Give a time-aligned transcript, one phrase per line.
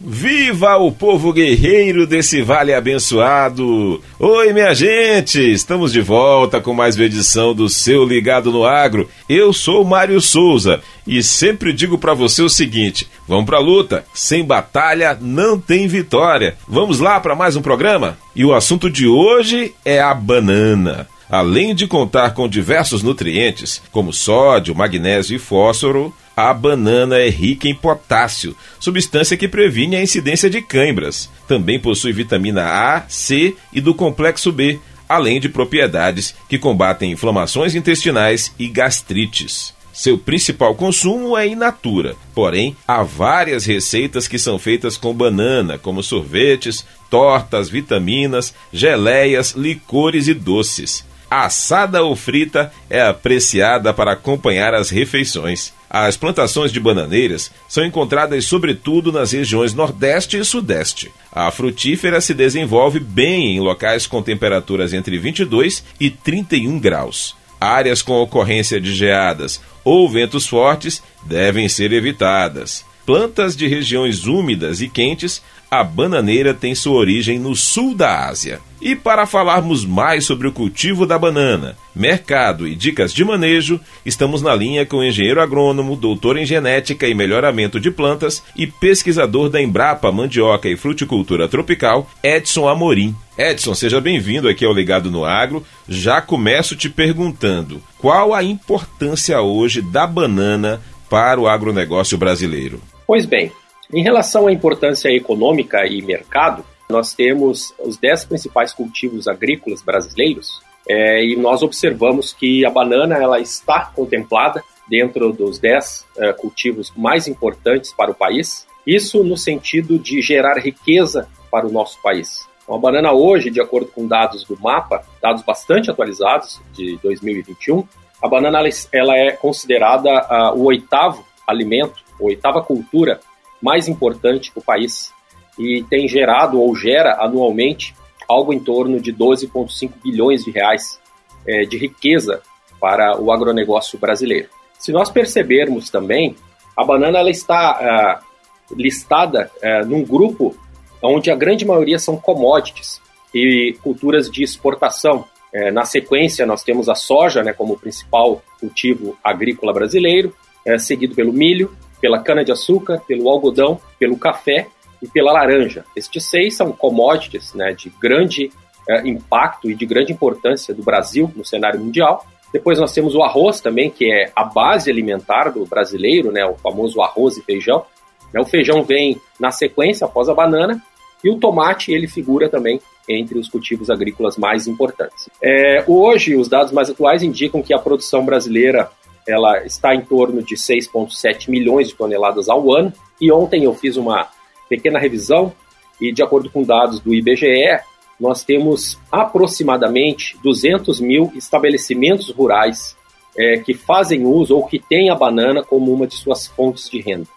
[0.00, 4.00] Viva o povo guerreiro desse vale abençoado!
[4.16, 5.40] Oi, minha gente!
[5.40, 9.08] Estamos de volta com mais uma edição do seu Ligado no Agro.
[9.28, 14.04] Eu sou Mário Souza e sempre digo para você o seguinte: vamos pra luta.
[14.14, 16.56] Sem batalha não tem vitória.
[16.68, 18.16] Vamos lá para mais um programa?
[18.36, 21.08] E o assunto de hoje é a banana.
[21.28, 27.66] Além de contar com diversos nutrientes, como sódio, magnésio e fósforo, a banana é rica
[27.66, 31.28] em potássio, substância que previne a incidência de cãibras.
[31.48, 34.78] Também possui vitamina A, C e do complexo B,
[35.08, 39.74] além de propriedades que combatem inflamações intestinais e gastrites.
[39.92, 45.76] Seu principal consumo é in natura, porém há várias receitas que são feitas com banana,
[45.76, 51.04] como sorvetes, tortas, vitaminas, geleias, licores e doces.
[51.30, 55.72] Assada ou frita é apreciada para acompanhar as refeições.
[55.90, 61.10] As plantações de bananeiras são encontradas sobretudo nas regiões Nordeste e Sudeste.
[61.32, 67.36] A frutífera se desenvolve bem em locais com temperaturas entre 22 e 31 graus.
[67.60, 72.84] Áreas com ocorrência de geadas ou ventos fortes devem ser evitadas.
[73.04, 78.60] Plantas de regiões úmidas e quentes a bananeira tem sua origem no sul da Ásia.
[78.80, 84.40] E para falarmos mais sobre o cultivo da banana, mercado e dicas de manejo, estamos
[84.40, 89.48] na linha com o engenheiro agrônomo, doutor em genética e melhoramento de plantas e pesquisador
[89.48, 93.16] da Embrapa Mandioca e Fruticultura Tropical, Edson Amorim.
[93.36, 95.64] Edson, seja bem-vindo aqui ao Ligado no Agro.
[95.88, 102.80] Já começo te perguntando: qual a importância hoje da banana para o agronegócio brasileiro?
[103.06, 103.50] Pois bem,
[103.92, 110.60] em relação à importância econômica e mercado, nós temos os 10 principais cultivos agrícolas brasileiros
[110.88, 116.90] é, e nós observamos que a banana ela está contemplada dentro dos 10 é, cultivos
[116.96, 118.66] mais importantes para o país.
[118.86, 122.48] Isso no sentido de gerar riqueza para o nosso país.
[122.62, 127.86] Então, a banana hoje, de acordo com dados do MAPA, dados bastante atualizados de 2021,
[128.22, 128.60] a banana
[128.92, 133.20] ela é considerada uh, o oitavo alimento, a oitava cultura
[133.60, 135.12] mais importante para o país
[135.58, 137.94] e tem gerado ou gera anualmente
[138.28, 141.00] algo em torno de 12,5 bilhões de reais
[141.46, 142.42] é, de riqueza
[142.80, 144.48] para o agronegócio brasileiro.
[144.78, 146.36] Se nós percebermos também,
[146.76, 150.54] a banana ela está uh, listada uh, num grupo
[151.02, 153.00] onde a grande maioria são commodities
[153.34, 155.24] e culturas de exportação.
[155.52, 160.34] Uh, na sequência, nós temos a soja né, como principal cultivo agrícola brasileiro,
[160.78, 164.66] seguido pelo milho, pela cana-de-açúcar, pelo algodão, pelo café
[165.02, 165.84] e pela laranja.
[165.96, 168.50] Estes seis são commodities né, de grande
[168.88, 172.24] é, impacto e de grande importância do Brasil no cenário mundial.
[172.52, 176.56] Depois nós temos o arroz também, que é a base alimentar do brasileiro, né, o
[176.56, 177.84] famoso arroz e feijão.
[178.32, 180.82] Né, o feijão vem na sequência após a banana
[181.22, 185.28] e o tomate ele figura também entre os cultivos agrícolas mais importantes.
[185.42, 188.90] É, hoje, os dados mais atuais indicam que a produção brasileira
[189.26, 192.92] ela está em torno de 6,7 milhões de toneladas ao ano.
[193.20, 194.28] E ontem eu fiz uma
[194.68, 195.52] pequena revisão
[196.00, 197.80] e, de acordo com dados do IBGE,
[198.18, 202.96] nós temos aproximadamente 200 mil estabelecimentos rurais
[203.36, 207.00] é, que fazem uso ou que têm a banana como uma de suas fontes de
[207.00, 207.28] renda.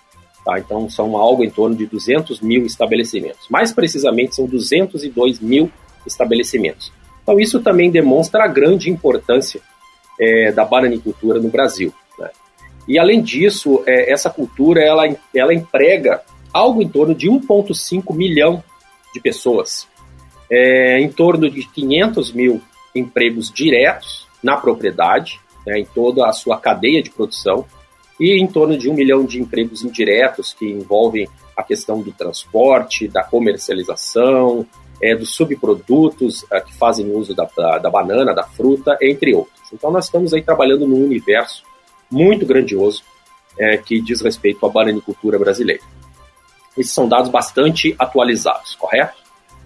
[0.44, 0.58] Tá?
[0.58, 3.48] Então, são algo em torno de 200 mil estabelecimentos.
[3.50, 5.72] Mais precisamente, são 202 mil
[6.06, 6.92] estabelecimentos.
[7.22, 9.62] Então, isso também demonstra a grande importância
[10.20, 11.94] é, da bananicultura no Brasil.
[12.18, 12.30] Né?
[12.88, 15.04] E além disso, é, essa cultura ela,
[15.36, 16.22] ela emprega
[16.54, 18.64] algo em torno de 1,5 milhão
[19.14, 19.88] de pessoas,
[20.50, 22.62] é, em torno de 500 mil
[22.96, 27.66] empregos diretos na propriedade, né, em toda a sua cadeia de produção,
[28.20, 33.08] e em torno de um milhão de empregos indiretos que envolvem a questão do transporte,
[33.08, 34.66] da comercialização,
[35.02, 39.60] é, dos subprodutos é, que fazem uso da, da, da banana, da fruta, entre outros.
[39.74, 41.64] Então nós estamos aí trabalhando num universo
[42.12, 43.04] muito grandioso
[43.58, 45.82] é, que diz respeito à bananicultura brasileira.
[46.78, 49.22] Esses são dados bastante atualizados, correto?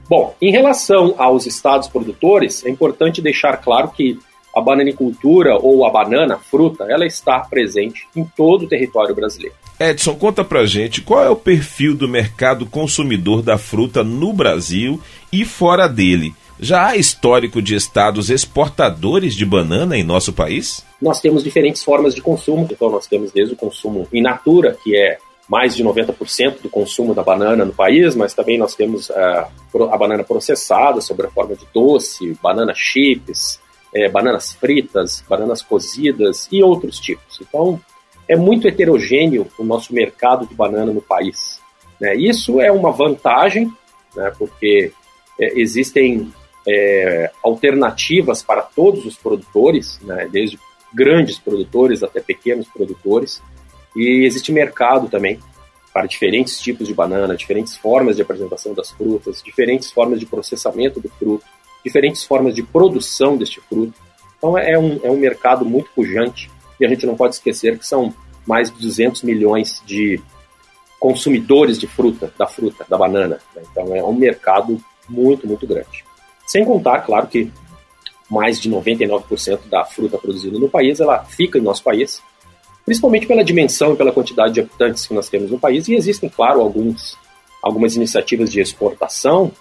[0.07, 4.19] Bom, em relação aos estados produtores, é importante deixar claro que
[4.55, 9.55] a bananicultura ou a banana, fruta, ela está presente em todo o território brasileiro.
[9.77, 15.01] Edson, conta pra gente qual é o perfil do mercado consumidor da fruta no Brasil
[15.31, 16.33] e fora dele.
[16.57, 20.85] Já há histórico de estados exportadores de banana em nosso país?
[21.01, 22.65] Nós temos diferentes formas de consumo.
[22.71, 25.17] Então, nós temos desde o consumo in natura, que é
[25.47, 29.45] mais de 90% do consumo da banana no país, mas também nós temos uh,
[29.91, 33.59] a banana processada, sob a forma de doce, banana chips,
[33.95, 37.39] é, bananas fritas, bananas cozidas e outros tipos.
[37.41, 37.79] Então,
[38.27, 41.61] é muito heterogêneo o nosso mercado de banana no país.
[41.99, 42.15] Né?
[42.15, 43.71] Isso é uma vantagem,
[44.13, 44.91] né, porque
[45.39, 46.33] é, existem
[46.67, 50.59] é, alternativas para todos os produtores, né, desde
[50.93, 53.41] grandes produtores até pequenos produtores,
[53.95, 55.39] e existe mercado também
[55.93, 60.99] para diferentes tipos de banana, diferentes formas de apresentação das frutas, diferentes formas de processamento
[60.99, 61.45] do fruto,
[61.85, 63.93] diferentes formas de produção deste fruto.
[64.37, 67.87] Então é um, é um mercado muito pujante e a gente não pode esquecer que
[67.87, 68.13] são
[68.45, 70.21] mais de 200 milhões de
[70.99, 73.39] consumidores de fruta, da fruta, da banana.
[73.55, 73.61] Né?
[73.71, 74.77] Então é um mercado
[75.07, 76.03] muito, muito grande.
[76.45, 77.51] Sem contar, claro, que
[78.29, 82.21] mais de 99% da fruta produzida no país, ela fica em nosso país,
[82.85, 86.29] principalmente pela dimensão e pela quantidade de habitantes que nós temos no país, e existem,
[86.29, 87.17] claro, alguns,
[87.61, 89.51] algumas iniciativas de exportação,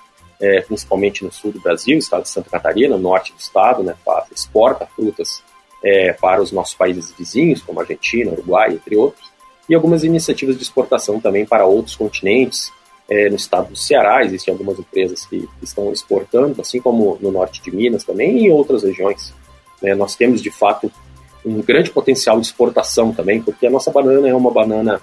[0.41, 3.95] é, principalmente no sul do Brasil, estado de Santa Catarina, norte do estado, né,
[4.31, 5.43] exporta frutas
[5.83, 9.33] é, para os nossos países vizinhos, como Argentina, Uruguai, entre outros,
[9.69, 12.71] e algumas iniciativas de exportação também para outros continentes.
[13.09, 17.61] É, no estado do Ceará existem algumas empresas que, estão exportando, assim como no norte
[17.61, 19.33] de Minas também e em outras regiões.
[19.83, 20.91] É, nós temos, de fato,
[21.45, 25.01] um grande potencial de exportação também, porque a nossa banana é uma banana,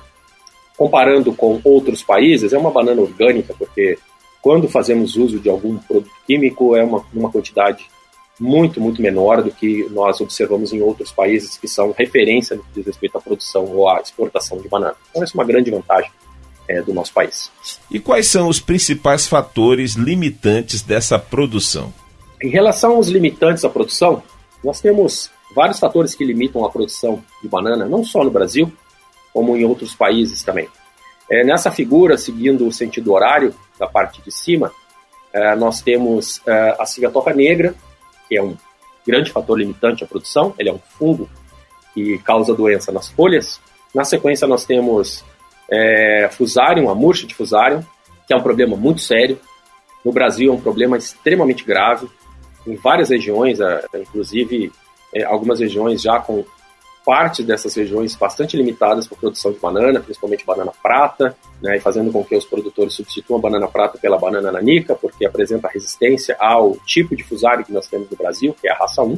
[0.78, 3.98] comparando com outros países, é uma banana orgânica, porque
[4.42, 7.86] quando fazemos uso de algum produto químico é uma, uma quantidade
[8.40, 12.70] muito, muito menor do que nós observamos em outros países que são referência no que
[12.74, 14.96] diz respeito à produção ou à exportação de banana.
[15.12, 16.10] Então, essa é uma grande vantagem
[16.68, 17.52] é, do nosso país.
[17.92, 21.94] E quais são os principais fatores limitantes dessa produção?
[22.42, 24.24] Em relação aos limitantes à produção,
[24.64, 28.72] nós temos vários fatores que limitam a produção de banana, não só no Brasil,
[29.34, 30.68] como em outros países também.
[31.30, 34.72] É, nessa figura, seguindo o sentido horário da parte de cima,
[35.34, 37.74] é, nós temos é, a cigatoca negra,
[38.28, 38.56] que é um
[39.06, 41.30] grande fator limitante à produção, ele é um fungo
[41.94, 43.60] que causa doença nas folhas.
[43.94, 45.24] Na sequência, nós temos
[45.70, 47.84] é, Fusarium, a murcha de Fusarium,
[48.28, 49.40] que é um problema muito sério.
[50.04, 52.10] No Brasil é um problema extremamente grave.
[52.66, 53.60] Em várias regiões,
[53.94, 54.72] inclusive
[55.14, 56.46] é, algumas regiões já com
[57.06, 62.12] partes dessas regiões bastante limitadas para produção de banana, principalmente banana prata, né, e fazendo
[62.12, 66.78] com que os produtores substituam a banana prata pela banana nanica, porque apresenta resistência ao
[66.86, 69.18] tipo de fusário que nós temos no Brasil, que é a raça 1.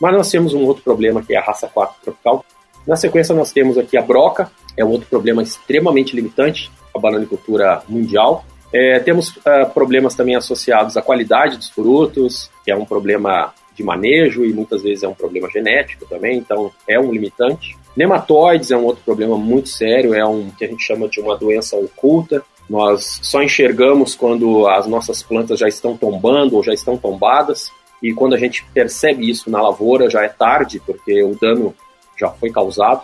[0.00, 2.44] Mas nós temos um outro problema, que é a raça 4 tropical.
[2.86, 7.82] Na sequência, nós temos aqui a broca, é um outro problema extremamente limitante, a bananicultura
[7.88, 8.44] mundial.
[8.76, 13.84] É, temos uh, problemas também associados à qualidade dos frutos, que é um problema de
[13.84, 17.76] manejo e muitas vezes é um problema genético também, então é um limitante.
[17.96, 21.36] Nematóides é um outro problema muito sério, é um que a gente chama de uma
[21.36, 22.42] doença oculta.
[22.68, 27.70] Nós só enxergamos quando as nossas plantas já estão tombando ou já estão tombadas,
[28.02, 31.72] e quando a gente percebe isso na lavoura já é tarde, porque o dano
[32.18, 33.02] já foi causado.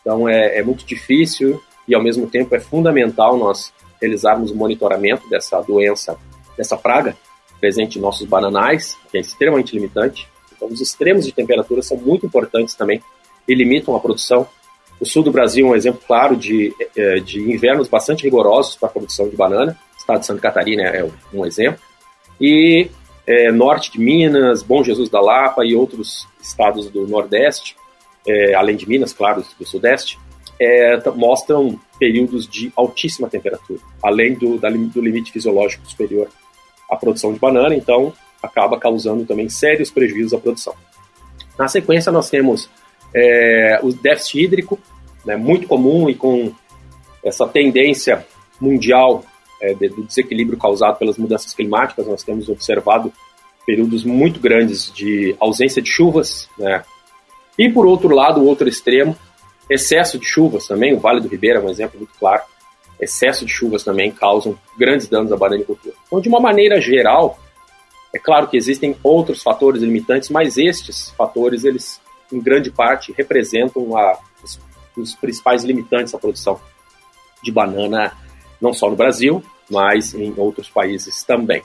[0.00, 3.70] Então é, é muito difícil e ao mesmo tempo é fundamental nós
[4.00, 6.18] realizarmos o monitoramento dessa doença,
[6.56, 7.16] dessa praga,
[7.60, 10.28] presente em nossos bananais, que é extremamente limitante.
[10.54, 13.02] Então, os extremos de temperatura são muito importantes também
[13.46, 14.46] e limitam a produção.
[14.98, 18.88] O sul do Brasil é um exemplo claro de, é, de invernos bastante rigorosos para
[18.88, 19.78] a produção de banana.
[19.94, 21.80] O estado de Santa Catarina é um exemplo.
[22.40, 22.90] E
[23.26, 27.76] é, norte de Minas, Bom Jesus da Lapa e outros estados do Nordeste,
[28.26, 30.18] é, além de Minas, claro, do Sudeste,
[30.60, 36.28] é, mostram períodos de altíssima temperatura, além do, da, do limite fisiológico superior
[36.90, 40.74] a produção de banana, então acaba causando também sérios prejuízos à produção.
[41.58, 42.70] Na sequência, nós temos
[43.14, 44.78] é, o déficit hídrico,
[45.24, 46.52] né, muito comum e com
[47.22, 48.26] essa tendência
[48.58, 49.22] mundial
[49.60, 53.12] é, do desequilíbrio causado pelas mudanças climáticas, nós temos observado
[53.66, 56.82] períodos muito grandes de ausência de chuvas, né?
[57.58, 59.14] E por outro lado, o outro extremo,
[59.70, 62.42] excesso de chuvas também, o Vale do Ribeira é um exemplo muito claro,
[63.00, 65.94] excesso de chuvas também causam grandes danos à bananicultura.
[66.06, 67.38] Então, de uma maneira geral,
[68.12, 72.00] é claro que existem outros fatores limitantes, mas estes fatores, eles,
[72.32, 74.60] em grande parte, representam a, os,
[74.96, 76.60] os principais limitantes à produção
[77.42, 78.12] de banana,
[78.60, 81.62] não só no Brasil, mas em outros países também.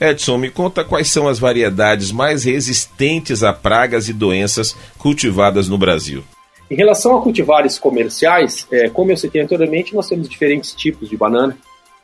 [0.00, 5.76] Edson, me conta quais são as variedades mais resistentes a pragas e doenças cultivadas no
[5.76, 6.22] Brasil.
[6.70, 11.16] Em relação a cultivares comerciais, é, como eu citei anteriormente, nós temos diferentes tipos de
[11.16, 11.56] banana.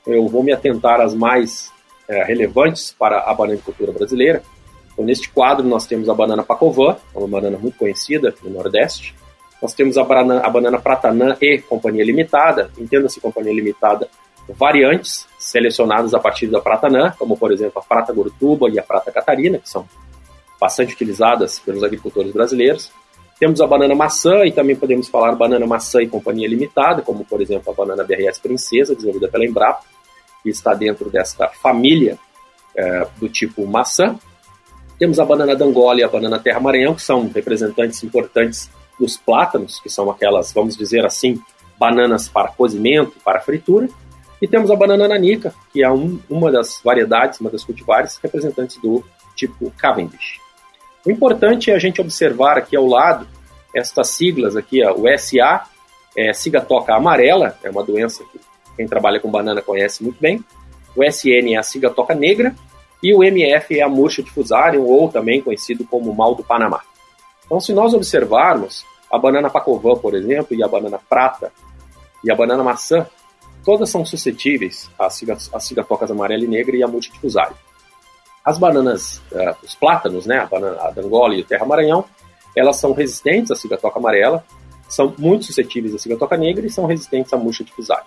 [0.06, 1.71] Eu vou me atentar às mais
[2.09, 4.42] é, relevantes para a bananicultura brasileira.
[4.92, 9.14] Então, neste quadro, nós temos a banana Pacovan, uma banana muito conhecida no Nordeste.
[9.61, 14.09] Nós temos a banana, a banana Pratanã e Companhia Limitada, entenda-se Companhia Limitada,
[14.49, 19.11] variantes selecionadas a partir da Pratanã, como por exemplo a Prata Gorutuba e a Prata
[19.11, 19.87] Catarina, que são
[20.61, 22.90] bastante utilizadas pelos agricultores brasileiros.
[23.44, 27.42] Temos a banana maçã e também podemos falar banana maçã e companhia limitada, como por
[27.42, 29.82] exemplo a banana BRS Princesa, desenvolvida pela Embrapa,
[30.42, 32.18] que está dentro desta família
[32.74, 34.18] é, do tipo maçã.
[34.98, 39.78] Temos a banana d'Angola e a banana Terra Maranhão, que são representantes importantes dos plátanos,
[39.78, 41.38] que são aquelas, vamos dizer assim,
[41.78, 43.90] bananas para cozimento, para fritura.
[44.40, 48.78] E temos a banana nanica, que é um, uma das variedades, uma das cultivares representantes
[48.78, 49.04] do
[49.36, 50.43] tipo Cavendish.
[51.04, 53.26] O importante é a gente observar aqui ao lado
[53.75, 55.64] estas siglas aqui, ó, o SA
[56.16, 58.40] é cigatoca amarela, é uma doença que
[58.76, 60.42] quem trabalha com banana conhece muito bem.
[60.96, 62.54] O SN é a cigatoca negra
[63.02, 66.80] e o MF é a murcha de fusarium, ou também conhecido como mal do Panamá.
[67.44, 71.52] Então, se nós observarmos a banana pacovã, por exemplo, e a banana prata
[72.23, 73.06] e a banana maçã,
[73.64, 75.20] todas são suscetíveis às
[75.64, 76.88] cigatocas amarela e negra e a
[77.20, 77.56] fusarium.
[78.44, 82.04] As bananas, uh, os plátanos, né, a banana a d'Angola e o terra maranhão,
[82.54, 84.44] elas são resistentes à cigatoca amarela,
[84.88, 88.04] são muito suscetíveis à cigatoca negra e são resistentes à murcha de fusarium.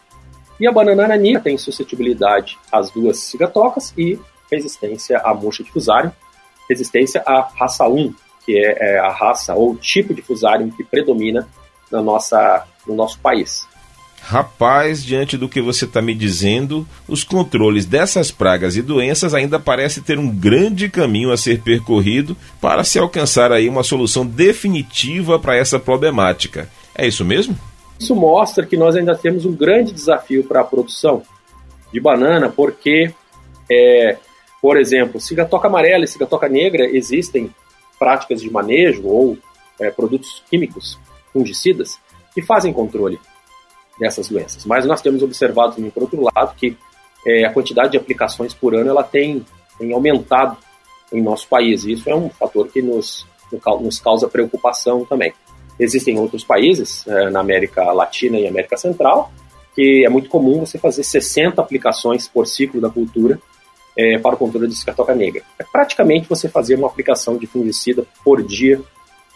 [0.59, 4.19] E a banana nanica tem suscetibilidade às duas cigatocas e
[4.51, 6.11] resistência à murcha de fusarium,
[6.69, 8.13] resistência à raça 1,
[8.45, 11.47] que é, é a raça ou tipo de fusarium que predomina
[11.91, 13.67] na nossa, no nosso país.
[14.29, 19.57] Rapaz, diante do que você está me dizendo, os controles dessas pragas e doenças ainda
[19.57, 25.39] parece ter um grande caminho a ser percorrido para se alcançar aí uma solução definitiva
[25.39, 26.69] para essa problemática.
[26.93, 27.57] É isso mesmo?
[27.97, 31.23] Isso mostra que nós ainda temos um grande desafio para a produção
[31.93, 33.13] de banana, porque,
[33.71, 34.17] é,
[34.61, 37.49] por exemplo, cigatoca amarela e cigatoca negra existem
[37.97, 39.37] práticas de manejo ou
[39.79, 40.99] é, produtos químicos
[41.31, 41.97] fungicidas
[42.33, 43.17] que fazem controle
[43.99, 44.65] dessas doenças.
[44.65, 46.77] Mas nós temos observado por outro lado, que
[47.25, 49.45] é, a quantidade de aplicações por ano ela tem,
[49.77, 50.57] tem aumentado
[51.11, 51.83] em nosso país.
[51.83, 53.25] E isso é um fator que nos,
[53.81, 55.33] nos causa preocupação também.
[55.79, 59.31] Existem outros países, é, na América Latina e América Central,
[59.75, 63.39] que é muito comum você fazer 60 aplicações por ciclo da cultura
[63.95, 65.43] é, para o controle de escatoca negra.
[65.59, 68.81] É praticamente você fazer uma aplicação de fungicida por dia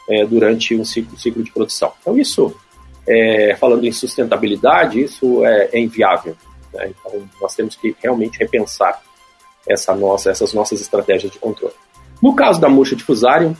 [0.10, 1.94] é, durante um ciclo, ciclo de produção.
[2.02, 2.56] Então, isso
[3.08, 6.36] é, falando em sustentabilidade, isso é, é inviável.
[6.74, 6.92] Né?
[6.92, 9.02] Então, nós temos que realmente repensar
[9.68, 11.74] essa nossa, essas nossas estratégias de controle.
[12.22, 13.56] No caso da murcha de fusarium,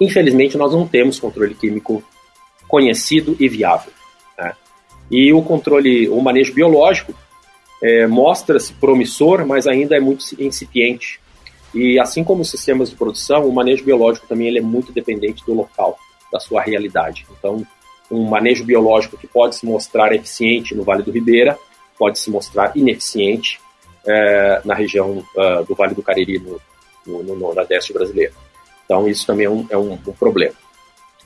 [0.00, 2.02] infelizmente nós não temos controle químico
[2.68, 3.92] conhecido e viável.
[4.36, 4.52] Né?
[5.10, 7.14] E o controle, o manejo biológico
[7.82, 11.20] é, mostra-se promissor, mas ainda é muito incipiente.
[11.74, 15.44] E assim como os sistemas de produção, o manejo biológico também ele é muito dependente
[15.44, 15.98] do local,
[16.32, 17.26] da sua realidade.
[17.38, 17.64] Então,
[18.10, 21.58] um manejo biológico que pode se mostrar eficiente no Vale do Ribeira,
[21.98, 23.60] pode se mostrar ineficiente
[24.06, 26.60] é, na região uh, do Vale do Cariri, no,
[27.06, 28.32] no, no, Nordeste brasileiro.
[28.84, 30.54] Então, isso também é um, é um, um problema.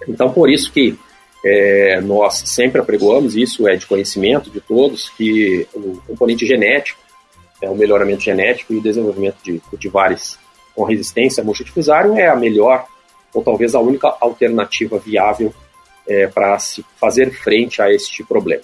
[0.08, 0.98] Então, por isso que
[1.44, 7.00] é, nós sempre apregoamos, isso é de conhecimento de todos, que o componente genético,
[7.60, 10.38] é, o melhoramento genético e o desenvolvimento de cultivares
[10.74, 12.86] com resistência a murcha difusário é a melhor,
[13.34, 15.54] ou talvez a única alternativa viável
[16.06, 18.62] é, para se fazer frente a este problema.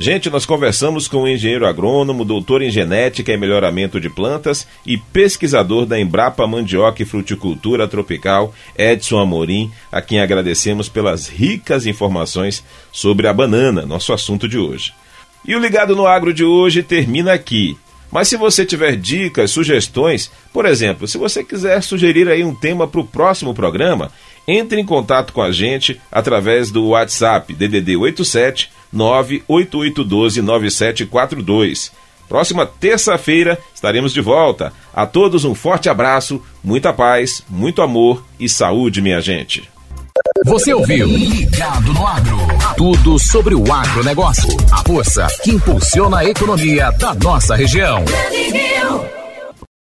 [0.00, 4.96] Gente, nós conversamos com o engenheiro agrônomo, doutor em genética e melhoramento de plantas e
[4.96, 12.62] pesquisador da Embrapa Mandioca e Fruticultura Tropical, Edson Amorim, a quem agradecemos pelas ricas informações
[12.92, 14.94] sobre a banana, nosso assunto de hoje.
[15.44, 17.76] E o Ligado no Agro de hoje termina aqui.
[18.10, 22.86] Mas se você tiver dicas, sugestões, por exemplo, se você quiser sugerir aí um tema
[22.86, 24.10] para o próximo programa,
[24.48, 31.92] entre em contato com a gente através do WhatsApp DDD 87 98812 9742.
[32.26, 34.72] Próxima terça-feira estaremos de volta.
[34.94, 39.68] A todos um forte abraço, muita paz, muito amor e saúde, minha gente.
[40.44, 42.38] Você ouviu Ligado no Agro.
[42.76, 44.56] Tudo sobre o agronegócio.
[44.72, 48.04] A força que impulsiona a economia da nossa região.